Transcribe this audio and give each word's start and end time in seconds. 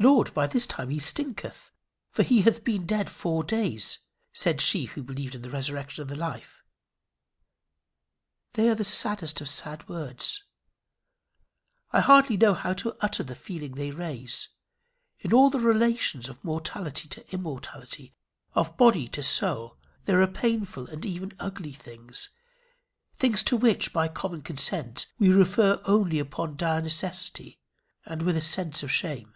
"Lord, 0.00 0.32
by 0.32 0.46
this 0.46 0.64
time 0.64 0.90
he 0.90 1.00
stinketh, 1.00 1.72
for 2.12 2.22
he 2.22 2.42
hath 2.42 2.62
been 2.62 2.86
dead 2.86 3.10
four 3.10 3.42
days," 3.42 3.98
said 4.32 4.60
she 4.60 4.84
who 4.84 5.02
believed 5.02 5.34
in 5.34 5.42
the 5.42 5.50
Resurrection 5.50 6.02
and 6.02 6.08
the 6.08 6.14
Life! 6.14 6.62
They 8.52 8.68
are 8.68 8.76
the 8.76 8.84
saddest 8.84 9.40
of 9.40 9.48
sad 9.48 9.88
words. 9.88 10.44
I 11.90 11.98
hardly 11.98 12.36
know 12.36 12.54
how 12.54 12.74
to 12.74 12.96
utter 13.00 13.24
the 13.24 13.34
feeling 13.34 13.72
they 13.72 13.90
raise. 13.90 14.50
In 15.18 15.32
all 15.32 15.50
the 15.50 15.58
relations 15.58 16.28
of 16.28 16.44
mortality 16.44 17.08
to 17.08 17.32
immortality, 17.34 18.14
of 18.54 18.76
body 18.76 19.08
to 19.08 19.22
soul, 19.24 19.78
there 20.04 20.22
are 20.22 20.28
painful 20.28 20.86
and 20.86 21.04
even 21.04 21.32
ugly 21.40 21.72
things, 21.72 22.28
things 23.14 23.42
to 23.42 23.56
which, 23.56 23.92
by 23.92 24.06
common 24.06 24.42
consent, 24.42 25.06
we 25.18 25.28
refer 25.30 25.82
only 25.86 26.20
upon 26.20 26.56
dire 26.56 26.82
necessity, 26.82 27.58
and 28.06 28.22
with 28.22 28.36
a 28.36 28.40
sense 28.40 28.84
of 28.84 28.92
shame. 28.92 29.34